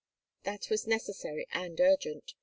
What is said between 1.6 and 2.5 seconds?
urgent.